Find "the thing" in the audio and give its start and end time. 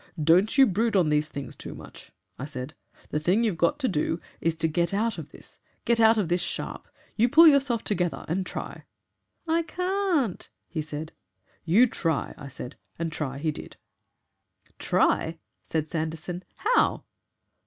3.11-3.43